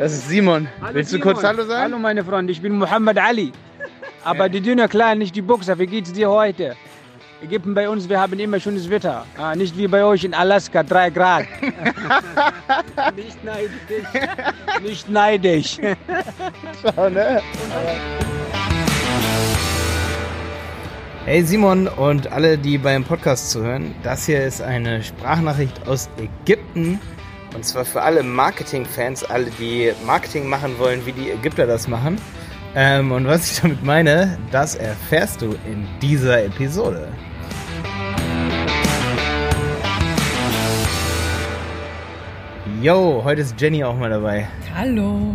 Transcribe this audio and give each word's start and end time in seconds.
Das 0.00 0.14
ist 0.14 0.30
Simon. 0.30 0.66
Hallo 0.80 0.94
Willst 0.94 1.12
du 1.12 1.18
Simon. 1.18 1.34
kurz 1.34 1.44
Hallo 1.44 1.62
sagen? 1.62 1.82
Hallo 1.82 1.98
meine 1.98 2.24
Freunde, 2.24 2.50
ich 2.52 2.62
bin 2.62 2.78
Muhammad 2.78 3.18
Ali. 3.18 3.52
Aber 4.24 4.48
die 4.48 4.62
dünne 4.62 4.88
Klein, 4.88 5.18
nicht 5.18 5.36
die 5.36 5.42
Boxer. 5.42 5.78
Wie 5.78 5.86
geht's 5.86 6.10
dir 6.10 6.30
heute? 6.30 6.74
Ägypten 7.42 7.74
bei 7.74 7.86
uns, 7.86 8.08
wir 8.08 8.18
haben 8.18 8.38
immer 8.40 8.58
schönes 8.58 8.88
Wetter. 8.88 9.26
Ah, 9.36 9.54
nicht 9.54 9.76
wie 9.76 9.86
bei 9.86 10.02
euch 10.02 10.24
in 10.24 10.32
Alaska, 10.32 10.82
3 10.82 11.10
Grad. 11.10 11.44
nicht 13.14 13.44
neidisch. 13.44 14.08
Nicht 14.82 15.10
neidisch. 15.10 15.76
Schau, 16.82 17.10
ne? 17.10 17.42
Hey 21.26 21.42
Simon 21.42 21.88
und 21.88 22.32
alle, 22.32 22.56
die 22.56 22.78
beim 22.78 23.04
Podcast 23.04 23.50
zuhören, 23.50 23.94
das 24.02 24.24
hier 24.24 24.42
ist 24.46 24.62
eine 24.62 25.02
Sprachnachricht 25.02 25.86
aus 25.86 26.08
Ägypten. 26.16 26.98
Und 27.54 27.64
zwar 27.64 27.84
für 27.84 28.02
alle 28.02 28.22
Marketing-Fans, 28.22 29.24
alle, 29.24 29.50
die 29.58 29.92
Marketing 30.06 30.46
machen 30.46 30.78
wollen, 30.78 31.04
wie 31.04 31.12
die 31.12 31.30
Ägypter 31.30 31.66
das 31.66 31.88
machen. 31.88 32.16
Ähm, 32.74 33.10
und 33.10 33.26
was 33.26 33.50
ich 33.50 33.60
damit 33.60 33.82
meine, 33.82 34.38
das 34.52 34.76
erfährst 34.76 35.42
du 35.42 35.56
in 35.66 35.86
dieser 36.00 36.44
Episode. 36.44 37.08
Yo, 42.80 43.22
heute 43.24 43.42
ist 43.42 43.60
Jenny 43.60 43.82
auch 43.82 43.96
mal 43.96 44.10
dabei. 44.10 44.46
Hallo. 44.74 45.34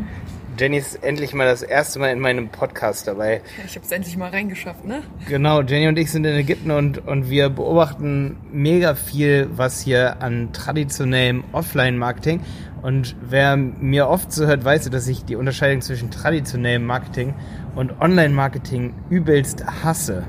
Jenny 0.58 0.78
ist 0.78 1.04
endlich 1.04 1.34
mal 1.34 1.46
das 1.46 1.62
erste 1.64 2.00
Mal 2.00 2.12
in 2.12 2.20
meinem 2.20 2.48
Podcast 2.48 3.08
dabei. 3.08 3.42
Ich 3.66 3.76
habe 3.76 3.86
es 3.86 3.92
endlich 3.92 4.16
mal 4.16 4.30
reingeschafft, 4.30 4.86
ne? 4.86 5.02
Genau, 5.28 5.62
Jenny 5.62 5.88
und 5.88 6.00
ich 6.00 6.12
sind 6.12 6.26
in 6.26 6.34
Ägypten 6.34 6.72
und, 6.72 7.06
und 7.06 7.30
wir 7.30 7.50
beobachten 7.50 8.38
mega 8.54 8.96
viel, 8.96 9.50
was 9.52 9.82
hier 9.82 10.22
an 10.22 10.54
traditionellem 10.54 11.44
Offline-Marketing. 11.52 12.40
Und 12.82 13.18
wer 13.22 13.58
mir 13.58 14.08
oft 14.08 14.32
so 14.32 14.46
hört, 14.46 14.64
weiß, 14.64 14.90
dass 14.92 15.08
ich 15.08 15.26
die 15.26 15.36
Unterscheidung 15.36 15.82
zwischen 15.82 16.10
traditionellem 16.10 16.86
Marketing 16.86 17.34
und 17.76 18.00
Online-Marketing 18.00 18.94
übelst 19.10 19.66
hasse. 19.84 20.24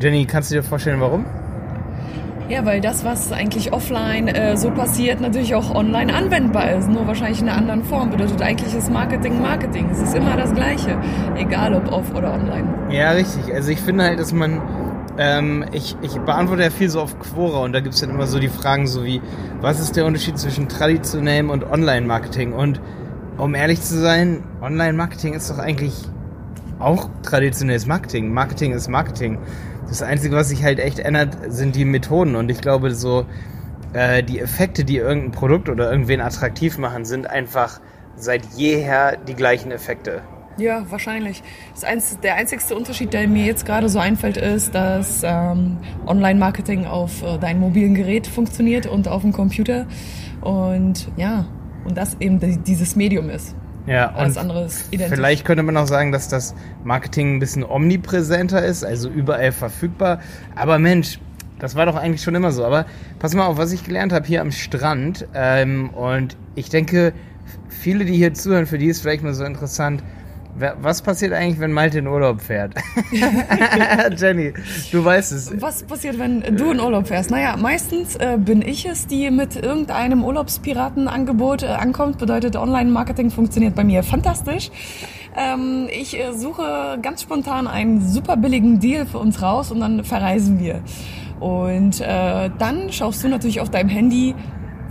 Jenny, 0.00 0.24
kannst 0.24 0.50
du 0.50 0.56
dir 0.56 0.62
vorstellen, 0.64 1.00
warum? 1.00 1.26
Ja, 2.48 2.66
weil 2.66 2.82
das, 2.82 3.04
was 3.04 3.32
eigentlich 3.32 3.72
offline 3.72 4.28
äh, 4.28 4.56
so 4.58 4.70
passiert, 4.70 5.20
natürlich 5.20 5.54
auch 5.54 5.74
online 5.74 6.12
anwendbar 6.12 6.72
ist. 6.72 6.90
Nur 6.90 7.06
wahrscheinlich 7.06 7.40
in 7.40 7.48
einer 7.48 7.56
anderen 7.56 7.84
Form. 7.84 8.10
Bedeutet 8.10 8.42
eigentlich 8.42 8.74
ist 8.74 8.92
Marketing 8.92 9.40
Marketing. 9.40 9.88
Es 9.90 10.02
ist 10.02 10.14
immer 10.14 10.36
das 10.36 10.52
Gleiche. 10.52 10.98
Egal 11.36 11.74
ob 11.74 11.90
off 11.90 12.14
oder 12.14 12.34
online. 12.34 12.66
Ja, 12.90 13.12
richtig. 13.12 13.52
Also 13.54 13.70
ich 13.70 13.80
finde 13.80 14.04
halt, 14.04 14.18
dass 14.18 14.34
man, 14.34 14.60
ähm, 15.16 15.64
ich, 15.72 15.96
ich 16.02 16.18
beantworte 16.18 16.64
ja 16.64 16.70
viel 16.70 16.90
so 16.90 17.00
auf 17.00 17.18
Quora 17.18 17.60
und 17.60 17.72
da 17.72 17.80
gibt's 17.80 18.00
dann 18.00 18.10
immer 18.10 18.26
so 18.26 18.38
die 18.38 18.48
Fragen 18.48 18.86
so 18.86 19.04
wie, 19.04 19.22
was 19.62 19.80
ist 19.80 19.96
der 19.96 20.04
Unterschied 20.04 20.38
zwischen 20.38 20.68
traditionellem 20.68 21.48
und 21.48 21.64
Online-Marketing? 21.64 22.52
Und 22.52 22.78
um 23.38 23.54
ehrlich 23.54 23.80
zu 23.80 23.98
sein, 23.98 24.42
Online-Marketing 24.60 25.32
ist 25.32 25.48
doch 25.50 25.58
eigentlich 25.58 25.94
auch 26.78 27.08
traditionelles 27.22 27.86
Marketing. 27.86 28.34
Marketing 28.34 28.72
ist 28.72 28.88
Marketing. 28.88 29.38
Das 29.88 30.02
Einzige, 30.02 30.34
was 30.36 30.48
sich 30.48 30.62
halt 30.64 30.78
echt 30.78 30.98
ändert, 30.98 31.36
sind 31.48 31.76
die 31.76 31.84
Methoden. 31.84 32.36
Und 32.36 32.50
ich 32.50 32.60
glaube, 32.60 32.94
so 32.94 33.26
äh, 33.92 34.22
die 34.22 34.40
Effekte, 34.40 34.84
die 34.84 34.96
irgendein 34.96 35.32
Produkt 35.32 35.68
oder 35.68 35.90
irgendwen 35.90 36.20
attraktiv 36.20 36.78
machen, 36.78 37.04
sind 37.04 37.28
einfach 37.28 37.80
seit 38.16 38.44
jeher 38.56 39.16
die 39.16 39.34
gleichen 39.34 39.70
Effekte. 39.70 40.22
Ja, 40.56 40.84
wahrscheinlich. 40.88 41.42
Das 41.74 41.82
einz 41.82 42.18
der 42.20 42.36
einzigste 42.36 42.76
Unterschied, 42.76 43.12
der 43.12 43.26
mir 43.26 43.44
jetzt 43.44 43.66
gerade 43.66 43.88
so 43.88 43.98
einfällt, 43.98 44.36
ist, 44.36 44.72
dass 44.74 45.22
ähm, 45.24 45.78
Online-Marketing 46.06 46.86
auf 46.86 47.22
äh, 47.24 47.38
deinem 47.38 47.58
mobilen 47.60 47.94
Gerät 47.94 48.26
funktioniert 48.28 48.86
und 48.86 49.08
auf 49.08 49.22
dem 49.22 49.32
Computer. 49.32 49.86
Und 50.40 51.08
ja, 51.16 51.46
und 51.84 51.96
das 51.98 52.16
eben 52.20 52.38
die- 52.38 52.58
dieses 52.58 52.94
Medium 52.94 53.30
ist. 53.30 53.56
Ja, 53.86 54.12
Alles 54.14 54.36
und. 54.36 54.38
Vielleicht 55.08 55.44
könnte 55.44 55.62
man 55.62 55.76
auch 55.76 55.86
sagen, 55.86 56.10
dass 56.10 56.28
das 56.28 56.54
Marketing 56.84 57.36
ein 57.36 57.38
bisschen 57.38 57.64
omnipräsenter 57.64 58.64
ist, 58.64 58.84
also 58.84 59.08
überall 59.08 59.52
verfügbar. 59.52 60.20
Aber 60.54 60.78
Mensch, 60.78 61.18
das 61.58 61.74
war 61.74 61.86
doch 61.86 61.96
eigentlich 61.96 62.22
schon 62.22 62.34
immer 62.34 62.52
so. 62.52 62.64
Aber 62.64 62.86
pass 63.18 63.34
mal 63.34 63.46
auf, 63.46 63.58
was 63.58 63.72
ich 63.72 63.84
gelernt 63.84 64.12
habe 64.12 64.26
hier 64.26 64.40
am 64.40 64.52
Strand. 64.52 65.26
Ähm, 65.34 65.90
und 65.90 66.36
ich 66.54 66.70
denke, 66.70 67.12
viele, 67.68 68.04
die 68.04 68.14
hier 68.16 68.34
zuhören, 68.34 68.66
für 68.66 68.78
die 68.78 68.86
ist 68.86 69.02
vielleicht 69.02 69.22
mal 69.22 69.34
so 69.34 69.44
interessant. 69.44 70.02
Was 70.56 71.02
passiert 71.02 71.32
eigentlich, 71.32 71.58
wenn 71.58 71.72
Malte 71.72 71.98
in 71.98 72.06
Urlaub 72.06 72.40
fährt? 72.40 72.74
Jenny, 74.16 74.52
du 74.92 75.04
weißt 75.04 75.32
es. 75.32 75.60
Was 75.60 75.82
passiert, 75.82 76.18
wenn 76.18 76.42
du 76.56 76.70
in 76.70 76.78
Urlaub 76.78 77.08
fährst? 77.08 77.30
Naja, 77.30 77.56
meistens 77.56 78.14
äh, 78.16 78.38
bin 78.38 78.62
ich 78.62 78.86
es, 78.86 79.08
die 79.08 79.30
mit 79.30 79.56
irgendeinem 79.56 80.22
Urlaubspiratenangebot 80.22 81.64
äh, 81.64 81.66
ankommt. 81.66 82.18
Bedeutet, 82.18 82.54
Online-Marketing 82.54 83.30
funktioniert 83.30 83.74
bei 83.74 83.82
mir 83.82 84.04
fantastisch. 84.04 84.70
Ähm, 85.36 85.88
ich 85.90 86.18
äh, 86.18 86.32
suche 86.32 86.98
ganz 87.02 87.22
spontan 87.22 87.66
einen 87.66 88.06
super 88.06 88.36
billigen 88.36 88.78
Deal 88.78 89.06
für 89.06 89.18
uns 89.18 89.42
raus 89.42 89.72
und 89.72 89.80
dann 89.80 90.04
verreisen 90.04 90.60
wir. 90.60 90.82
Und 91.40 92.00
äh, 92.00 92.50
dann 92.58 92.92
schaust 92.92 93.24
du 93.24 93.28
natürlich 93.28 93.60
auf 93.60 93.70
deinem 93.70 93.88
Handy, 93.88 94.36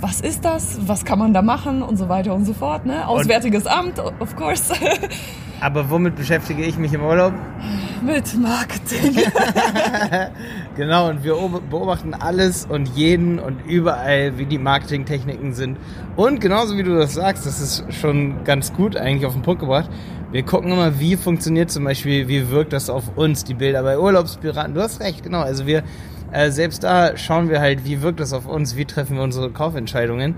was 0.03 0.19
ist 0.19 0.43
das, 0.43 0.79
was 0.85 1.05
kann 1.05 1.17
man 1.17 1.33
da 1.33 1.41
machen 1.41 1.81
und 1.81 1.95
so 1.95 2.09
weiter 2.09 2.35
und 2.35 2.43
so 2.43 2.53
fort. 2.53 2.85
Ne? 2.85 3.07
Auswärtiges 3.07 3.65
Amt, 3.65 3.99
of 4.19 4.35
course, 4.35 4.73
Aber 5.59 5.89
womit 5.89 6.15
beschäftige 6.15 6.63
ich 6.63 6.77
mich 6.77 6.93
im 6.93 7.03
Urlaub? 7.03 7.33
mit 8.03 8.37
Marketing. 8.37 9.23
Genau, 10.75 11.07
und 11.07 11.23
wir 11.23 11.35
beobachten 11.69 12.15
alles 12.15 12.65
und 12.65 12.89
jeden 12.95 13.37
und 13.37 13.63
überall, 13.67 14.39
wie 14.39 14.47
die 14.47 14.57
Marketingtechniken 14.57 15.53
sind. 15.53 15.77
Und 16.15 16.41
genauso 16.41 16.75
wie 16.75 16.81
du 16.81 16.97
das 16.97 17.13
sagst, 17.13 17.45
das 17.45 17.61
ist 17.61 17.93
schon 17.93 18.43
ganz 18.43 18.73
gut 18.73 18.97
eigentlich 18.97 19.27
auf 19.27 19.33
den 19.33 19.43
Punkt 19.43 19.61
gebracht. 19.61 19.87
Wir 20.31 20.41
gucken 20.41 20.71
immer, 20.71 20.99
wie 20.99 21.15
funktioniert 21.15 21.69
zum 21.69 21.83
Beispiel, 21.83 22.27
wie 22.27 22.49
wirkt 22.49 22.73
das 22.73 22.89
auf 22.89 23.15
uns, 23.15 23.43
die 23.43 23.53
Bilder 23.53 23.83
bei 23.83 23.99
Urlaubspiraten. 23.99 24.73
Du 24.73 24.81
hast 24.81 24.99
recht, 24.99 25.21
genau. 25.21 25.41
Also 25.41 25.67
wir, 25.67 25.83
äh, 26.31 26.49
selbst 26.49 26.83
da 26.83 27.15
schauen 27.17 27.51
wir 27.51 27.59
halt, 27.59 27.85
wie 27.85 28.01
wirkt 28.01 28.19
das 28.19 28.33
auf 28.33 28.47
uns, 28.47 28.75
wie 28.75 28.85
treffen 28.85 29.17
wir 29.17 29.23
unsere 29.23 29.51
Kaufentscheidungen. 29.51 30.37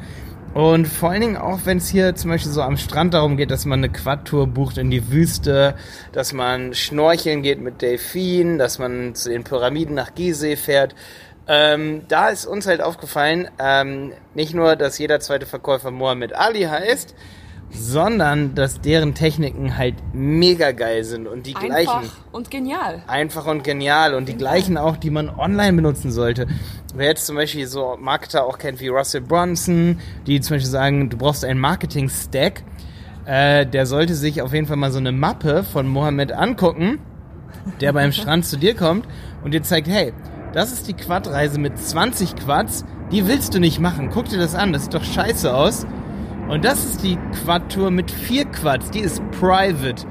Und 0.56 0.88
vor 0.88 1.10
allen 1.10 1.20
Dingen 1.20 1.36
auch, 1.36 1.60
wenn 1.66 1.80
es 1.80 1.90
hier 1.90 2.16
zum 2.16 2.30
Beispiel 2.30 2.50
so 2.50 2.62
am 2.62 2.78
Strand 2.78 3.14
darum 3.14 3.36
geht, 3.36 3.52
dass 3.52 3.66
man 3.66 3.80
eine 3.80 3.92
Quadtour 3.92 4.48
bucht 4.48 4.78
in 4.78 4.90
die 4.90 5.12
Wüste, 5.12 5.76
dass 6.14 6.32
man 6.32 6.74
schnorcheln 6.74 7.42
geht 7.42 7.60
mit 7.60 7.82
Delfinen, 7.82 8.58
dass 8.58 8.80
man 8.80 9.16
zu 9.16 9.28
den 9.28 9.44
Pyramiden 9.44 9.96
nach 9.96 10.16
Gizeh 10.16 10.56
fährt. 10.56 10.96
Ähm, 11.46 12.04
da 12.08 12.30
ist 12.30 12.46
uns 12.46 12.68
halt 12.68 12.82
aufgefallen, 12.82 13.50
ähm, 13.60 14.14
nicht 14.34 14.54
nur, 14.54 14.78
dass 14.78 14.98
jeder 14.98 15.20
zweite 15.20 15.46
Verkäufer 15.46 15.92
Mohammed 15.92 16.34
Ali 16.34 16.62
heißt, 16.62 17.16
sondern 17.72 18.56
dass 18.56 18.80
deren 18.80 19.14
Techniken 19.14 19.78
halt 19.78 19.96
mega 20.14 20.72
geil 20.72 21.04
sind 21.04 21.28
und 21.28 21.48
die 21.48 21.54
gleichen 21.54 21.90
Einfach 21.90 22.04
und 22.32 22.50
genial. 22.50 23.04
einfach 23.08 23.46
und 23.48 23.66
genial 23.66 24.14
und 24.14 24.30
die 24.30 24.38
gleichen 24.38 24.78
auch, 24.78 24.96
die 24.96 25.10
man 25.10 25.30
online 25.30 25.74
benutzen 25.74 26.12
sollte. 26.12 26.48
Wer 26.98 27.08
jetzt 27.08 27.26
zum 27.26 27.36
Beispiel 27.36 27.68
so 27.68 27.98
Marketer 28.00 28.46
auch 28.46 28.58
kennt 28.58 28.80
wie 28.80 28.88
Russell 28.88 29.20
Brunson, 29.20 30.00
die 30.28 30.40
zum 30.40 30.56
Beispiel 30.56 30.72
sagen, 30.72 31.10
du 31.10 31.18
brauchst 31.18 31.44
einen 31.44 31.60
Marketing-Stack, 31.60 32.64
äh, 33.26 33.66
der 33.66 33.86
sollte 33.86 34.16
sich 34.16 34.42
auf 34.42 34.54
jeden 34.54 34.66
Fall 34.66 34.78
mal 34.78 34.94
so 34.94 35.00
eine 35.00 35.12
Mappe 35.12 35.64
von 35.64 35.90
Mohammed 35.90 36.32
angucken, 36.32 37.00
der 37.82 37.92
beim 37.92 38.12
Strand 38.14 38.46
zu 38.46 38.58
dir 38.58 38.76
kommt 38.76 39.06
und 39.44 39.54
dir 39.54 39.62
zeigt, 39.62 39.90
hey, 39.90 40.14
das 40.54 40.72
ist 40.72 40.88
die 40.88 40.94
Quad-Reise 40.94 41.60
mit 41.60 41.78
20 41.78 42.38
Quads, 42.38 42.86
die 43.12 43.28
willst 43.28 43.54
du 43.54 43.60
nicht 43.60 43.82
machen. 43.82 44.10
Guck 44.10 44.30
dir 44.30 44.40
das 44.40 44.56
an, 44.56 44.72
das 44.72 44.84
sieht 44.84 44.94
doch 44.94 45.04
scheiße 45.04 45.54
aus. 45.54 45.86
Und 46.48 46.64
das 46.64 46.86
ist 46.86 47.04
die 47.04 47.18
Quad-Tour 47.44 47.92
mit 47.92 48.10
vier 48.10 48.46
Quads, 48.46 48.92
die 48.92 49.00
ist 49.00 49.22
private. 49.32 50.08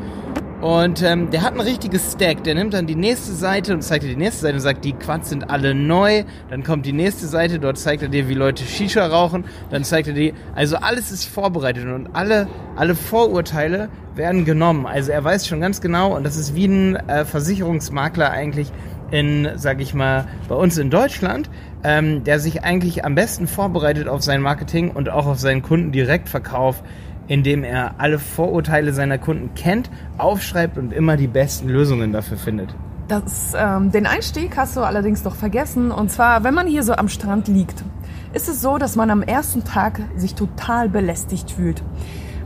Und 0.64 1.02
ähm, 1.02 1.30
der 1.30 1.42
hat 1.42 1.52
ein 1.52 1.60
richtiges 1.60 2.12
Stack. 2.12 2.42
Der 2.44 2.54
nimmt 2.54 2.72
dann 2.72 2.86
die 2.86 2.94
nächste 2.94 3.32
Seite 3.32 3.74
und 3.74 3.82
zeigt 3.82 4.02
dir 4.02 4.08
die 4.08 4.16
nächste 4.16 4.40
Seite 4.40 4.54
und 4.54 4.62
sagt, 4.62 4.82
die 4.86 4.94
Quads 4.94 5.28
sind 5.28 5.50
alle 5.50 5.74
neu. 5.74 6.24
Dann 6.48 6.64
kommt 6.64 6.86
die 6.86 6.94
nächste 6.94 7.26
Seite, 7.26 7.58
dort 7.58 7.76
zeigt 7.76 8.02
er 8.02 8.08
dir, 8.08 8.30
wie 8.30 8.34
Leute 8.34 8.64
Shisha 8.64 9.06
rauchen. 9.06 9.44
Dann 9.68 9.84
zeigt 9.84 10.08
er 10.08 10.14
dir, 10.14 10.32
also 10.54 10.76
alles 10.76 11.12
ist 11.12 11.26
vorbereitet 11.26 11.84
und 11.84 12.08
alle, 12.14 12.48
alle 12.76 12.94
Vorurteile 12.94 13.90
werden 14.14 14.46
genommen. 14.46 14.86
Also 14.86 15.12
er 15.12 15.22
weiß 15.22 15.46
schon 15.46 15.60
ganz 15.60 15.82
genau 15.82 16.16
und 16.16 16.24
das 16.24 16.38
ist 16.38 16.54
wie 16.54 16.64
ein 16.64 16.96
äh, 16.96 17.26
Versicherungsmakler 17.26 18.30
eigentlich 18.30 18.72
in, 19.10 19.50
sag 19.56 19.82
ich 19.82 19.92
mal, 19.92 20.26
bei 20.48 20.54
uns 20.54 20.78
in 20.78 20.88
Deutschland, 20.88 21.50
ähm, 21.82 22.24
der 22.24 22.40
sich 22.40 22.64
eigentlich 22.64 23.04
am 23.04 23.14
besten 23.14 23.48
vorbereitet 23.48 24.08
auf 24.08 24.22
sein 24.22 24.40
Marketing 24.40 24.92
und 24.92 25.10
auch 25.10 25.26
auf 25.26 25.38
seinen 25.38 25.60
Kundendirektverkauf, 25.60 26.82
indem 27.28 27.64
er 27.64 27.94
alle 27.98 28.18
Vorurteile 28.18 28.92
seiner 28.92 29.18
Kunden 29.18 29.54
kennt, 29.54 29.90
aufschreibt 30.18 30.78
und 30.78 30.92
immer 30.92 31.16
die 31.16 31.26
besten 31.26 31.68
Lösungen 31.68 32.12
dafür 32.12 32.36
findet. 32.36 32.74
Das, 33.08 33.52
ähm, 33.56 33.90
den 33.90 34.06
Einstieg 34.06 34.56
hast 34.56 34.76
du 34.76 34.80
allerdings 34.80 35.22
doch 35.22 35.34
vergessen. 35.34 35.90
Und 35.90 36.10
zwar, 36.10 36.42
wenn 36.42 36.54
man 36.54 36.66
hier 36.66 36.82
so 36.82 36.94
am 36.94 37.08
Strand 37.08 37.48
liegt, 37.48 37.84
ist 38.32 38.48
es 38.48 38.62
so, 38.62 38.78
dass 38.78 38.96
man 38.96 39.10
am 39.10 39.22
ersten 39.22 39.64
Tag 39.64 40.00
sich 40.16 40.34
total 40.34 40.88
belästigt 40.88 41.50
fühlt. 41.50 41.82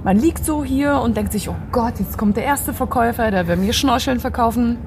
Man 0.05 0.19
liegt 0.19 0.45
so 0.45 0.65
hier 0.65 1.01
und 1.01 1.17
denkt 1.17 1.33
sich, 1.33 1.49
oh 1.49 1.57
Gott, 1.73 1.95
jetzt 1.99 2.19
kommt 2.19 2.37
der 2.37 2.45
erste 2.45 2.73
Verkäufer, 2.73 3.31
der 3.31 3.49
will 3.49 3.57
mir 3.57 3.73
Schnorcheln 3.73 4.21
verkaufen. 4.21 4.79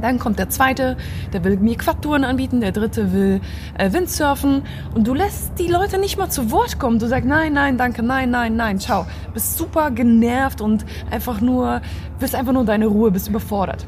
Dann 0.00 0.18
kommt 0.18 0.38
der 0.38 0.48
zweite, 0.48 0.96
der 1.32 1.44
will 1.44 1.56
mir 1.58 1.76
Quadtouren 1.76 2.24
anbieten, 2.24 2.60
der 2.60 2.72
dritte 2.72 3.12
will 3.12 3.40
äh, 3.78 3.92
Windsurfen 3.92 4.62
und 4.94 5.06
du 5.06 5.14
lässt 5.14 5.58
die 5.58 5.68
Leute 5.68 5.98
nicht 5.98 6.18
mal 6.18 6.30
zu 6.30 6.50
Wort 6.50 6.78
kommen. 6.78 6.98
Du 6.98 7.06
sagst 7.06 7.28
nein, 7.28 7.52
nein, 7.52 7.78
danke, 7.78 8.02
nein, 8.02 8.30
nein, 8.30 8.56
nein, 8.56 8.78
ciao. 8.78 9.06
Bist 9.32 9.56
super 9.56 9.90
genervt 9.90 10.60
und 10.60 10.84
einfach 11.10 11.40
nur, 11.40 11.80
willst 12.18 12.34
einfach 12.34 12.52
nur 12.52 12.64
deine 12.64 12.86
Ruhe, 12.86 13.10
bist 13.10 13.28
überfordert. 13.28 13.86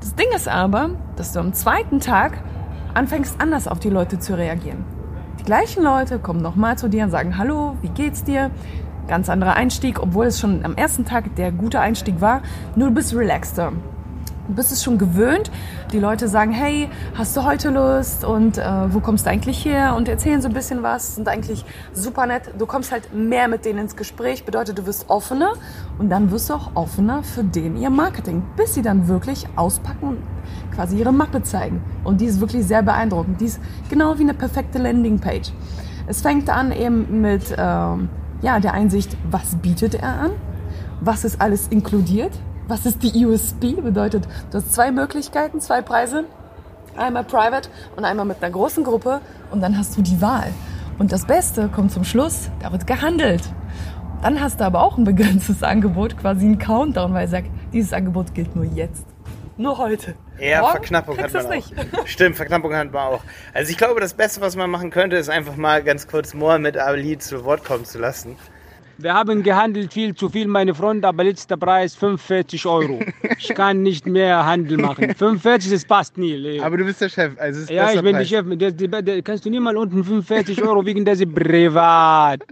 Das 0.00 0.14
Ding 0.14 0.28
ist 0.34 0.48
aber, 0.48 0.90
dass 1.16 1.32
du 1.32 1.40
am 1.40 1.52
zweiten 1.52 1.98
Tag 2.00 2.38
anfängst 2.94 3.40
anders 3.40 3.66
auf 3.66 3.80
die 3.80 3.90
Leute 3.90 4.18
zu 4.18 4.36
reagieren. 4.36 4.84
Die 5.40 5.44
gleichen 5.44 5.82
Leute 5.82 6.18
kommen 6.18 6.40
nochmal 6.40 6.78
zu 6.78 6.88
dir 6.88 7.04
und 7.04 7.10
sagen, 7.10 7.36
hallo, 7.36 7.76
wie 7.82 7.88
geht's 7.88 8.22
dir? 8.24 8.50
Ganz 9.08 9.28
anderer 9.28 9.54
Einstieg, 9.54 10.00
obwohl 10.02 10.26
es 10.26 10.38
schon 10.38 10.64
am 10.64 10.74
ersten 10.74 11.04
Tag 11.04 11.34
der 11.36 11.50
gute 11.50 11.80
Einstieg 11.80 12.20
war, 12.20 12.42
nur 12.76 12.88
du 12.88 12.94
bist 12.94 13.14
relaxter. 13.14 13.72
Bist 14.48 14.72
es 14.72 14.82
schon 14.82 14.96
gewöhnt. 14.96 15.50
Die 15.92 15.98
Leute 15.98 16.26
sagen, 16.26 16.52
hey, 16.52 16.88
hast 17.14 17.36
du 17.36 17.44
heute 17.44 17.68
Lust? 17.68 18.24
Und 18.24 18.56
äh, 18.56 18.62
wo 18.94 19.00
kommst 19.00 19.26
du 19.26 19.30
eigentlich 19.30 19.62
her? 19.62 19.94
Und 19.94 20.08
erzählen 20.08 20.40
so 20.40 20.48
ein 20.48 20.54
bisschen 20.54 20.82
was, 20.82 21.16
sind 21.16 21.28
eigentlich 21.28 21.66
super 21.92 22.24
nett. 22.24 22.54
Du 22.58 22.64
kommst 22.64 22.90
halt 22.90 23.12
mehr 23.12 23.48
mit 23.48 23.66
denen 23.66 23.80
ins 23.80 23.94
Gespräch, 23.94 24.44
bedeutet, 24.44 24.78
du 24.78 24.86
wirst 24.86 25.10
offener 25.10 25.52
und 25.98 26.08
dann 26.08 26.30
wirst 26.30 26.48
du 26.48 26.54
auch 26.54 26.70
offener 26.76 27.22
für 27.22 27.44
den 27.44 27.76
ihr 27.76 27.90
Marketing, 27.90 28.42
bis 28.56 28.72
sie 28.72 28.80
dann 28.80 29.06
wirklich 29.06 29.46
auspacken 29.54 30.08
und 30.08 30.22
quasi 30.74 30.96
ihre 30.96 31.12
Mappe 31.12 31.42
zeigen. 31.42 31.82
Und 32.04 32.22
die 32.22 32.24
ist 32.24 32.40
wirklich 32.40 32.66
sehr 32.66 32.82
beeindruckend. 32.82 33.42
Die 33.42 33.46
ist 33.46 33.60
genau 33.90 34.18
wie 34.18 34.22
eine 34.22 34.34
perfekte 34.34 34.78
Landingpage. 34.78 35.52
Es 36.06 36.22
fängt 36.22 36.48
an 36.48 36.72
eben 36.72 37.20
mit 37.20 37.54
ähm, 37.58 38.08
ja, 38.40 38.60
der 38.60 38.72
Einsicht, 38.72 39.14
was 39.30 39.56
bietet 39.56 39.96
er 39.96 40.20
an? 40.20 40.30
Was 41.02 41.24
ist 41.24 41.38
alles 41.38 41.68
inkludiert? 41.68 42.32
Was 42.68 42.84
ist 42.84 43.02
die 43.02 43.24
USP? 43.24 43.72
Bedeutet, 43.80 44.28
du 44.50 44.58
hast 44.58 44.74
zwei 44.74 44.90
Möglichkeiten, 44.90 45.58
zwei 45.60 45.80
Preise. 45.80 46.24
Einmal 46.96 47.24
private 47.24 47.70
und 47.96 48.04
einmal 48.04 48.26
mit 48.26 48.42
einer 48.42 48.52
großen 48.52 48.84
Gruppe 48.84 49.22
und 49.50 49.62
dann 49.62 49.78
hast 49.78 49.96
du 49.96 50.02
die 50.02 50.20
Wahl. 50.20 50.52
Und 50.98 51.10
das 51.10 51.24
Beste 51.26 51.68
kommt 51.68 51.92
zum 51.92 52.04
Schluss, 52.04 52.50
da 52.60 52.70
wird 52.70 52.86
gehandelt. 52.86 53.42
Dann 54.20 54.40
hast 54.40 54.60
du 54.60 54.64
aber 54.64 54.82
auch 54.82 54.98
ein 54.98 55.04
begrenztes 55.04 55.62
Angebot, 55.62 56.18
quasi 56.18 56.44
ein 56.44 56.58
Countdown, 56.58 57.14
weil 57.14 57.22
er 57.22 57.28
sagt, 57.28 57.50
dieses 57.72 57.92
Angebot 57.94 58.34
gilt 58.34 58.54
nur 58.54 58.64
jetzt. 58.64 59.06
Nur 59.56 59.78
heute. 59.78 60.14
Ja, 60.38 60.60
Morgen 60.60 60.72
Verknappung 60.72 61.18
hat 61.18 61.32
man 61.32 61.46
auch. 61.46 61.50
nicht. 61.50 61.72
Stimmt, 62.04 62.36
Verknappung 62.36 62.74
hat 62.74 62.92
man 62.92 63.02
auch. 63.02 63.20
Also 63.54 63.70
ich 63.70 63.78
glaube, 63.78 64.00
das 64.00 64.12
Beste, 64.12 64.40
was 64.40 64.56
man 64.56 64.68
machen 64.70 64.90
könnte, 64.90 65.16
ist 65.16 65.30
einfach 65.30 65.56
mal 65.56 65.82
ganz 65.82 66.06
kurz 66.06 66.34
Mohammed 66.34 66.76
Ali 66.76 67.16
zu 67.18 67.44
Wort 67.44 67.64
kommen 67.64 67.84
zu 67.86 67.98
lassen. 67.98 68.36
Wir 69.00 69.14
haben 69.14 69.44
gehandelt 69.44 69.92
viel 69.92 70.12
zu 70.12 70.28
viel, 70.28 70.48
meine 70.48 70.74
Freunde, 70.74 71.06
aber 71.06 71.22
letzter 71.22 71.56
Preis 71.56 71.94
45 71.94 72.66
Euro. 72.66 72.98
Ich 73.38 73.54
kann 73.54 73.82
nicht 73.82 74.06
mehr 74.06 74.44
Handel 74.44 74.76
machen. 74.78 75.14
45, 75.14 75.70
das 75.70 75.84
passt 75.84 76.18
nie. 76.18 76.32
Leo. 76.32 76.64
Aber 76.64 76.76
du 76.76 76.84
bist 76.84 77.00
der 77.00 77.08
Chef, 77.08 77.32
also 77.38 77.72
ja, 77.72 77.92
ich 77.92 78.02
bin 78.02 78.16
Preis. 78.16 78.28
der 78.28 78.42
Chef. 78.42 78.58
Der, 78.58 78.72
der, 78.72 79.02
der, 79.02 79.22
kannst 79.22 79.44
du 79.44 79.50
nie 79.50 79.60
mal 79.60 79.76
unten 79.76 80.02
45 80.02 80.60
Euro 80.64 80.84
wegen 80.84 81.04
der 81.04 81.14
privat. 81.14 82.42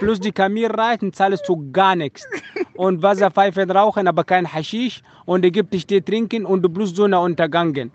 Plus 0.00 0.18
die 0.18 0.32
Kamelreiten 0.32 1.12
zahlst 1.12 1.48
du 1.48 1.70
gar 1.70 1.94
nichts. 1.94 2.26
Und 2.74 3.02
Wasserpfeifen 3.02 3.70
rauchen, 3.70 4.08
aber 4.08 4.24
kein 4.24 4.52
Haschisch. 4.52 5.02
Und 5.24 5.44
er 5.44 5.52
gibt 5.52 5.72
dich 5.72 5.86
Tee 5.86 6.00
trinken 6.00 6.44
und 6.44 6.62
du 6.62 6.68
bloß 6.68 6.96
Sonne 6.96 7.20
untergangen. 7.20 7.92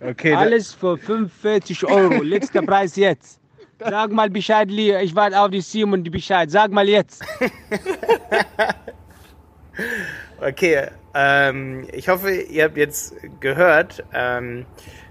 Okay, 0.00 0.34
Alles 0.34 0.74
für 0.74 0.96
45 0.96 1.84
Euro. 1.84 2.22
Letzter 2.24 2.62
Preis 2.62 2.96
jetzt. 2.96 3.39
Sag 3.80 4.12
mal 4.12 4.30
Bescheid, 4.30 4.70
Lee. 4.70 5.00
Ich 5.02 5.14
warte 5.14 5.40
auf 5.40 5.50
die 5.50 5.60
Sim 5.60 5.92
und 5.92 6.04
die 6.04 6.10
Bescheid. 6.10 6.50
Sag 6.50 6.70
mal 6.70 6.88
jetzt. 6.88 7.24
Okay, 10.42 10.86
ähm, 11.14 11.86
ich 11.92 12.08
hoffe, 12.08 12.30
ihr 12.30 12.64
habt 12.64 12.78
jetzt 12.78 13.14
gehört, 13.40 14.04
ähm, 14.14 14.64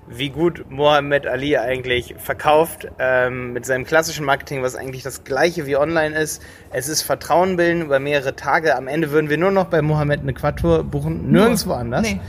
wie 0.07 0.29
gut 0.29 0.65
Mohammed 0.71 1.27
Ali 1.27 1.55
eigentlich 1.55 2.15
verkauft 2.17 2.87
ähm, 2.97 3.53
mit 3.53 3.63
seinem 3.63 3.85
klassischen 3.85 4.25
Marketing, 4.25 4.63
was 4.63 4.75
eigentlich 4.75 5.03
das 5.03 5.23
gleiche 5.23 5.67
wie 5.67 5.77
online 5.77 6.17
ist. 6.17 6.41
Es 6.71 6.87
ist 6.87 7.03
Vertrauen 7.03 7.57
bilden 7.57 7.83
über 7.83 7.99
mehrere 7.99 8.35
Tage. 8.35 8.75
Am 8.75 8.87
Ende 8.87 9.11
würden 9.11 9.29
wir 9.29 9.37
nur 9.37 9.51
noch 9.51 9.65
bei 9.65 9.83
Mohammed 9.83 10.21
eine 10.21 10.33
Quadtour 10.33 10.83
buchen, 10.83 11.31
nirgendwo 11.31 11.73
anders. 11.73 12.01
Nee. 12.01 12.19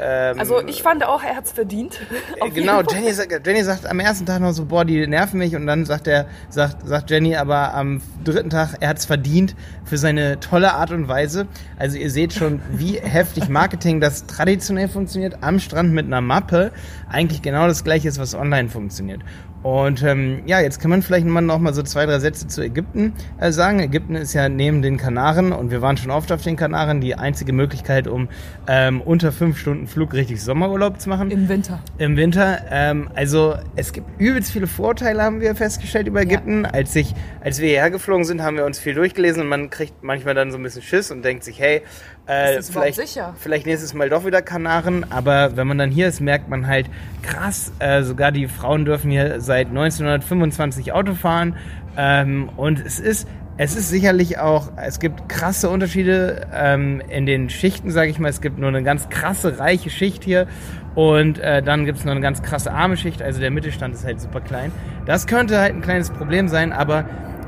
Ähm, 0.00 0.38
Also 0.38 0.62
ich 0.66 0.82
fand 0.82 1.04
auch, 1.04 1.22
er 1.22 1.36
hat's 1.36 1.52
verdient. 1.52 2.00
Auf 2.40 2.54
Genau. 2.54 2.82
Jenny 2.82 3.12
sagt, 3.12 3.46
Jenny 3.46 3.62
sagt 3.64 3.86
am 3.86 4.00
ersten 4.00 4.26
Tag 4.26 4.40
noch 4.40 4.52
so, 4.52 4.64
boah, 4.66 4.84
die 4.84 5.06
nerven 5.06 5.38
mich 5.38 5.56
und 5.56 5.66
dann 5.66 5.84
sagt 5.84 6.06
er, 6.06 6.26
sagt, 6.48 6.86
sagt 6.86 7.10
Jenny 7.10 7.36
aber 7.36 7.74
am 7.74 8.00
dritten 8.24 8.50
Tag, 8.50 8.76
er 8.80 8.88
hat's 8.90 9.06
verdient 9.06 9.56
für 9.84 9.98
seine 9.98 10.38
tolle 10.40 10.74
Art 10.74 10.90
und 10.90 11.08
Weise. 11.08 11.46
Also 11.78 11.98
ihr 11.98 12.10
seht 12.10 12.32
schon, 12.32 12.60
wie 12.70 12.94
heftig 13.02 13.48
Marketing 13.48 14.00
das 14.00 14.26
traditionell 14.26 14.88
funktioniert, 14.88 15.38
am 15.40 15.58
Strand 15.58 15.92
mit 15.92 16.06
einer 16.06 16.20
Mappe, 16.20 16.72
eigentlich 17.10 17.42
genau 17.42 17.66
das 17.66 17.84
gleiche 17.84 18.08
ist, 18.08 18.18
was 18.18 18.34
online 18.34 18.68
funktioniert. 18.68 19.22
Und 19.62 20.02
ähm, 20.04 20.42
ja, 20.46 20.60
jetzt 20.60 20.80
kann 20.80 20.90
man 20.90 21.02
vielleicht 21.02 21.26
mal 21.26 21.40
noch 21.40 21.58
mal 21.58 21.74
so 21.74 21.82
zwei, 21.82 22.06
drei 22.06 22.20
Sätze 22.20 22.46
zu 22.46 22.62
Ägypten 22.62 23.12
äh, 23.40 23.50
sagen. 23.50 23.80
Ägypten 23.80 24.14
ist 24.14 24.32
ja 24.32 24.48
neben 24.48 24.82
den 24.82 24.96
Kanaren 24.96 25.52
und 25.52 25.70
wir 25.70 25.82
waren 25.82 25.96
schon 25.96 26.10
oft 26.10 26.30
auf 26.30 26.42
den 26.42 26.56
Kanaren 26.56 27.00
die 27.00 27.16
einzige 27.16 27.52
Möglichkeit, 27.52 28.06
um 28.06 28.28
ähm, 28.68 29.00
unter 29.00 29.32
fünf 29.32 29.58
Stunden 29.58 29.86
Flug 29.88 30.14
richtig 30.14 30.42
Sommerurlaub 30.42 31.00
zu 31.00 31.08
machen. 31.08 31.30
Im 31.30 31.48
Winter. 31.48 31.80
Im 31.98 32.16
Winter. 32.16 32.60
Ähm, 32.70 33.10
also 33.14 33.56
es 33.74 33.92
gibt 33.92 34.06
übelst 34.20 34.52
viele 34.52 34.68
Vorteile, 34.68 35.22
haben 35.22 35.40
wir 35.40 35.54
festgestellt 35.56 36.06
über 36.06 36.22
Ägypten. 36.22 36.64
Als, 36.64 36.94
ich, 36.94 37.14
als 37.40 37.60
wir 37.60 37.68
hierher 37.68 37.90
geflogen 37.90 38.24
sind, 38.24 38.42
haben 38.42 38.56
wir 38.56 38.64
uns 38.64 38.78
viel 38.78 38.94
durchgelesen 38.94 39.42
und 39.42 39.48
man 39.48 39.70
kriegt 39.70 40.04
manchmal 40.04 40.34
dann 40.34 40.52
so 40.52 40.58
ein 40.58 40.62
bisschen 40.62 40.82
Schiss 40.82 41.10
und 41.10 41.24
denkt 41.24 41.42
sich, 41.42 41.58
hey, 41.58 41.82
äh, 42.28 42.62
vielleicht, 42.62 42.96
sicher? 42.96 43.34
vielleicht 43.38 43.66
nächstes 43.66 43.94
Mal 43.94 44.08
doch 44.08 44.24
wieder 44.24 44.42
Kanaren. 44.42 45.10
Aber 45.10 45.56
wenn 45.56 45.66
man 45.66 45.78
dann 45.78 45.90
hier 45.90 46.08
ist, 46.08 46.20
merkt 46.20 46.48
man 46.48 46.66
halt, 46.66 46.86
krass, 47.22 47.72
äh, 47.78 48.02
sogar 48.02 48.32
die 48.32 48.46
Frauen 48.46 48.84
dürfen 48.84 49.10
hier 49.10 49.40
seit 49.40 49.68
1925 49.68 50.92
Auto 50.92 51.14
fahren. 51.14 51.56
Ähm, 51.96 52.50
und 52.56 52.84
es 52.84 53.00
ist 53.00 53.26
es 53.60 53.74
ist 53.74 53.88
sicherlich 53.90 54.38
auch, 54.38 54.70
es 54.76 55.00
gibt 55.00 55.28
krasse 55.28 55.68
Unterschiede 55.68 56.46
ähm, 56.54 57.02
in 57.08 57.26
den 57.26 57.50
Schichten, 57.50 57.90
sage 57.90 58.08
ich 58.08 58.20
mal. 58.20 58.28
Es 58.28 58.40
gibt 58.40 58.56
nur 58.56 58.68
eine 58.68 58.84
ganz 58.84 59.08
krasse, 59.08 59.58
reiche 59.58 59.90
Schicht 59.90 60.22
hier 60.22 60.46
und 60.94 61.40
äh, 61.40 61.60
dann 61.60 61.84
gibt 61.84 61.98
es 61.98 62.04
noch 62.04 62.12
eine 62.12 62.20
ganz 62.20 62.40
krasse 62.40 62.72
arme 62.72 62.96
Schicht. 62.96 63.20
Also 63.20 63.40
der 63.40 63.50
Mittelstand 63.50 63.94
ist 63.94 64.04
halt 64.04 64.20
super 64.20 64.40
klein. 64.40 64.70
Das 65.06 65.26
könnte 65.26 65.58
halt 65.58 65.74
ein 65.74 65.82
kleines 65.82 66.10
Problem 66.10 66.46
sein, 66.46 66.72
aber 66.72 67.04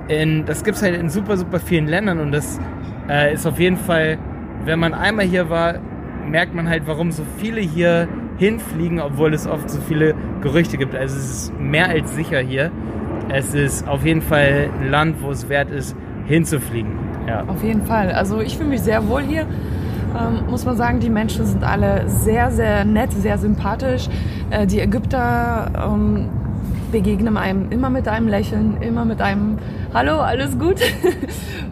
in, 0.08 0.46
das 0.46 0.64
gibt 0.64 0.78
es 0.78 0.82
halt 0.82 0.96
in 0.96 1.10
super, 1.10 1.36
super 1.36 1.60
vielen 1.60 1.86
Ländern 1.86 2.18
und 2.18 2.32
das 2.32 2.58
äh, 3.08 3.32
ist 3.32 3.46
auf 3.46 3.60
jeden 3.60 3.76
Fall, 3.76 4.18
wenn 4.64 4.78
man 4.78 4.94
einmal 4.94 5.26
hier 5.26 5.50
war, 5.50 5.74
merkt 6.28 6.54
man 6.54 6.68
halt, 6.68 6.86
warum 6.86 7.10
so 7.10 7.22
viele 7.38 7.60
hier 7.60 8.08
hinfliegen, 8.38 9.00
obwohl 9.00 9.34
es 9.34 9.46
oft 9.46 9.68
so 9.68 9.80
viele 9.80 10.14
Gerüchte 10.40 10.78
gibt. 10.78 10.94
Also 10.94 11.16
es 11.16 11.30
ist 11.30 11.58
mehr 11.58 11.88
als 11.88 12.14
sicher 12.14 12.40
hier. 12.40 12.70
Es 13.28 13.54
ist 13.54 13.86
auf 13.86 14.04
jeden 14.04 14.22
Fall 14.22 14.70
ein 14.80 14.90
Land, 14.90 15.22
wo 15.22 15.30
es 15.30 15.48
wert 15.48 15.70
ist, 15.70 15.94
hinzufliegen. 16.26 16.92
Ja. 17.26 17.44
Auf 17.46 17.62
jeden 17.62 17.82
Fall. 17.82 18.10
Also 18.12 18.40
ich 18.40 18.56
fühle 18.56 18.70
mich 18.70 18.80
sehr 18.80 19.06
wohl 19.08 19.22
hier. 19.22 19.46
Ähm, 20.18 20.46
muss 20.48 20.64
man 20.64 20.76
sagen, 20.76 20.98
die 21.00 21.10
Menschen 21.10 21.46
sind 21.46 21.62
alle 21.62 22.08
sehr, 22.08 22.50
sehr 22.50 22.84
nett, 22.84 23.12
sehr 23.12 23.38
sympathisch. 23.38 24.08
Äh, 24.50 24.66
die 24.66 24.80
Ägypter 24.80 25.70
ähm, 25.92 26.28
begegnen 26.90 27.36
einem 27.36 27.70
immer 27.70 27.90
mit 27.90 28.08
einem 28.08 28.28
Lächeln, 28.28 28.80
immer 28.82 29.04
mit 29.04 29.20
einem 29.20 29.58
Hallo, 29.94 30.20
alles 30.20 30.58
gut. 30.58 30.76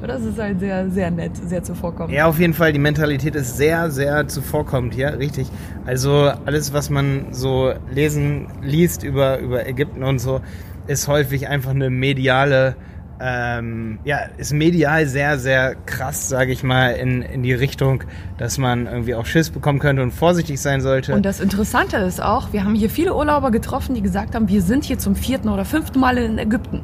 Das 0.06 0.22
ist 0.22 0.38
halt 0.38 0.60
sehr, 0.60 0.88
sehr 0.90 1.10
nett, 1.10 1.32
sehr 1.36 1.62
zuvorkommend. 1.64 2.14
Ja, 2.14 2.26
auf 2.26 2.38
jeden 2.38 2.54
Fall. 2.54 2.72
Die 2.72 2.78
Mentalität 2.78 3.34
ist 3.34 3.56
sehr, 3.56 3.90
sehr 3.90 4.28
zuvorkommend 4.28 4.94
hier, 4.94 5.18
richtig. 5.18 5.48
Also 5.86 6.30
alles, 6.46 6.72
was 6.72 6.88
man 6.88 7.32
so 7.32 7.72
lesen, 7.92 8.46
liest 8.62 9.02
über, 9.02 9.40
über 9.40 9.66
Ägypten 9.66 10.04
und 10.04 10.20
so, 10.20 10.40
ist 10.86 11.08
häufig 11.08 11.48
einfach 11.48 11.72
eine 11.72 11.90
mediale, 11.90 12.76
ähm, 13.20 13.98
ja, 14.04 14.18
ist 14.36 14.52
medial 14.52 15.06
sehr, 15.06 15.38
sehr 15.38 15.74
krass, 15.74 16.28
sage 16.28 16.52
ich 16.52 16.62
mal, 16.62 16.90
in, 16.90 17.22
in 17.22 17.42
die 17.42 17.52
Richtung, 17.52 18.04
dass 18.36 18.58
man 18.58 18.86
irgendwie 18.86 19.14
auch 19.14 19.26
Schiss 19.26 19.50
bekommen 19.50 19.78
könnte 19.78 20.02
und 20.02 20.12
vorsichtig 20.12 20.60
sein 20.60 20.80
sollte. 20.80 21.14
Und 21.14 21.24
das 21.24 21.40
Interessante 21.40 21.96
ist 21.96 22.22
auch, 22.22 22.52
wir 22.52 22.64
haben 22.64 22.74
hier 22.74 22.90
viele 22.90 23.14
Urlauber 23.14 23.50
getroffen, 23.50 23.94
die 23.94 24.02
gesagt 24.02 24.34
haben, 24.34 24.48
wir 24.48 24.62
sind 24.62 24.84
hier 24.84 24.98
zum 24.98 25.16
vierten 25.16 25.48
oder 25.48 25.64
fünften 25.64 25.98
Mal 25.98 26.18
in 26.18 26.38
Ägypten. 26.38 26.82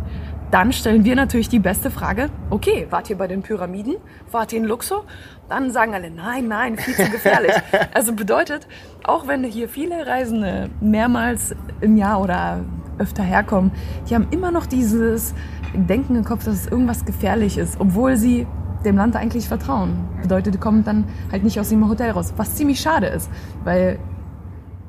Dann 0.50 0.72
stellen 0.72 1.04
wir 1.04 1.16
natürlich 1.16 1.48
die 1.48 1.58
beste 1.58 1.90
Frage, 1.90 2.30
okay, 2.50 2.86
wart 2.90 3.10
ihr 3.10 3.18
bei 3.18 3.26
den 3.26 3.42
Pyramiden? 3.42 3.96
Wart 4.30 4.52
ihr 4.52 4.60
in 4.60 4.64
Luxor? 4.64 5.04
Dann 5.48 5.70
sagen 5.70 5.94
alle, 5.94 6.10
nein, 6.10 6.46
nein, 6.46 6.76
viel 6.76 6.94
zu 6.94 7.10
gefährlich. 7.10 7.54
also 7.94 8.12
bedeutet, 8.12 8.68
auch 9.02 9.26
wenn 9.26 9.42
hier 9.42 9.68
viele 9.68 10.06
Reisende 10.06 10.70
mehrmals 10.80 11.56
im 11.80 11.96
Jahr 11.96 12.20
oder 12.20 12.60
öfter 12.98 13.24
herkommen, 13.24 13.72
die 14.08 14.14
haben 14.14 14.28
immer 14.30 14.52
noch 14.52 14.66
dieses 14.66 15.34
Denken 15.74 16.16
im 16.16 16.24
Kopf, 16.24 16.44
dass 16.44 16.54
es 16.54 16.66
irgendwas 16.66 17.04
gefährlich 17.04 17.58
ist, 17.58 17.78
obwohl 17.80 18.16
sie 18.16 18.46
dem 18.84 18.96
Land 18.96 19.16
eigentlich 19.16 19.48
vertrauen. 19.48 19.94
Bedeutet, 20.22 20.54
die 20.54 20.58
kommen 20.58 20.84
dann 20.84 21.04
halt 21.32 21.42
nicht 21.44 21.58
aus 21.58 21.68
dem 21.70 21.88
Hotel 21.88 22.10
raus, 22.10 22.32
was 22.36 22.54
ziemlich 22.54 22.80
schade 22.80 23.06
ist, 23.06 23.30
weil 23.64 23.98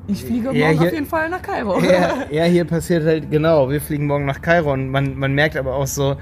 ich 0.06 0.24
fliege 0.24 0.48
morgen 0.48 0.58
Ja, 0.58 0.68
hier- 0.68 0.80
auf 0.82 0.92
jeden 0.92 1.06
Fall 1.06 1.28
nach 1.30 1.42
Kairo. 1.42 1.80
ja, 1.80 2.10
ja, 2.30 2.44
hier 2.44 2.64
passiert 2.64 3.04
halt, 3.04 3.30
genau, 3.30 3.68
wir 3.70 3.80
fliegen 3.80 4.06
morgen 4.06 4.24
nach 4.26 4.40
Kairo 4.40 4.72
und 4.72 4.90
man, 4.90 5.16
man 5.18 5.32
merkt 5.34 5.56
aber 5.56 5.74
auch 5.74 5.86
so, 5.86 6.16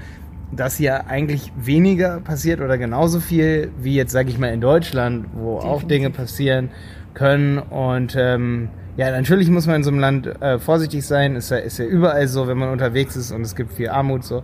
dass 0.51 0.77
hier 0.77 1.07
eigentlich 1.07 1.51
weniger 1.57 2.19
passiert 2.21 2.61
oder 2.61 2.77
genauso 2.77 3.19
viel 3.19 3.71
wie 3.77 3.95
jetzt, 3.95 4.11
sage 4.11 4.29
ich 4.29 4.39
mal, 4.39 4.53
in 4.53 4.61
Deutschland, 4.61 5.27
wo 5.35 5.57
auch 5.57 5.83
Dinge 5.83 6.09
passieren 6.11 6.69
können. 7.13 7.57
Und 7.59 8.15
ähm, 8.17 8.69
ja, 8.97 9.11
natürlich 9.11 9.49
muss 9.49 9.67
man 9.67 9.77
in 9.77 9.83
so 9.83 9.91
einem 9.91 9.99
Land 9.99 10.27
äh, 10.41 10.57
vorsichtig 10.59 11.05
sein. 11.05 11.35
Ist 11.35 11.51
ja, 11.51 11.57
ist 11.57 11.79
ja 11.79 11.85
überall 11.85 12.27
so, 12.27 12.47
wenn 12.47 12.57
man 12.57 12.69
unterwegs 12.69 13.15
ist 13.15 13.31
und 13.31 13.41
es 13.41 13.55
gibt 13.55 13.73
viel 13.73 13.89
Armut 13.89 14.23
so. 14.23 14.43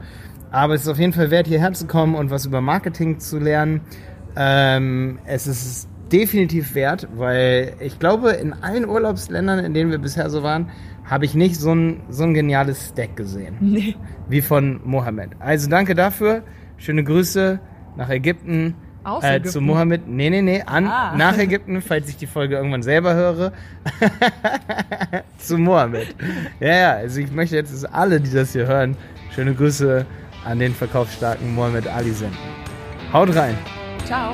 Aber 0.51 0.73
es 0.73 0.81
ist 0.81 0.87
auf 0.89 0.99
jeden 0.99 1.13
Fall 1.13 1.31
wert, 1.31 1.47
hierher 1.47 1.71
zu 1.73 1.87
kommen 1.87 2.15
und 2.15 2.29
was 2.29 2.45
über 2.45 2.59
Marketing 2.59 3.19
zu 3.19 3.39
lernen. 3.39 3.81
Ähm, 4.35 5.19
es 5.25 5.47
ist 5.47 5.87
definitiv 6.11 6.75
wert, 6.75 7.07
weil 7.15 7.75
ich 7.79 7.99
glaube, 7.99 8.31
in 8.31 8.53
allen 8.53 8.87
Urlaubsländern, 8.87 9.59
in 9.59 9.73
denen 9.73 9.91
wir 9.91 9.99
bisher 9.99 10.29
so 10.29 10.43
waren, 10.43 10.69
habe 11.05 11.23
ich 11.25 11.35
nicht 11.35 11.55
so 11.55 11.73
ein, 11.73 12.01
so 12.09 12.23
ein 12.23 12.33
geniales 12.33 12.89
Stack 12.89 13.15
gesehen. 13.15 13.55
Nee. 13.61 13.95
Wie 14.27 14.41
von 14.41 14.81
Mohammed. 14.83 15.31
Also 15.39 15.69
danke 15.69 15.95
dafür. 15.95 16.43
Schöne 16.77 17.03
Grüße 17.03 17.59
nach 17.95 18.09
Ägypten. 18.09 18.75
Aus 19.03 19.23
äh, 19.23 19.31
Ägypten? 19.35 19.49
zu 19.51 19.61
Mohammed. 19.61 20.07
Nee, 20.07 20.29
nee, 20.29 20.41
nee. 20.41 20.61
An, 20.65 20.87
Ah. 20.87 21.13
Nach 21.17 21.37
Ägypten, 21.37 21.81
falls 21.81 22.07
ich 22.09 22.17
die 22.17 22.27
Folge 22.27 22.55
irgendwann 22.55 22.83
selber 22.83 23.13
höre. 23.13 23.51
zu 25.37 25.57
Mohammed. 25.57 26.15
Ja, 26.59 26.75
ja. 26.75 26.91
Also 26.93 27.19
ich 27.19 27.31
möchte 27.31 27.55
jetzt, 27.55 27.73
dass 27.73 27.85
alle, 27.85 28.19
die 28.19 28.31
das 28.31 28.53
hier 28.53 28.67
hören, 28.67 28.95
schöne 29.33 29.53
Grüße 29.53 30.05
an 30.45 30.59
den 30.59 30.73
verkaufsstarken 30.73 31.53
Mohammed 31.55 31.87
Ali 31.87 32.11
senden. 32.11 32.37
Haut 33.13 33.35
rein. 33.35 33.57
Ciao. 34.05 34.33